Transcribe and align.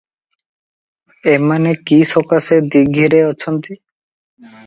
ଏମାନେ 1.33 1.73
କି 1.91 1.99
ସକାଶେ 2.13 2.59
ଦୀଘିରେ 2.77 3.23
ଅଛନ୍ତି? 3.29 3.79